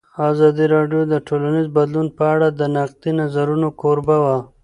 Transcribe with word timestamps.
ازادي 0.29 0.65
راډیو 0.75 1.01
د 1.07 1.13
ټولنیز 1.27 1.67
بدلون 1.77 2.07
په 2.17 2.23
اړه 2.33 2.47
د 2.51 2.61
نقدي 2.75 3.11
نظرونو 3.21 3.67
کوربه 3.81 4.17
وه. 4.23 4.37